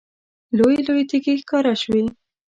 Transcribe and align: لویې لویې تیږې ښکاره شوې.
لویې 0.57 0.81
لویې 0.87 1.03
تیږې 1.09 1.33
ښکاره 1.41 1.73
شوې. 1.81 2.01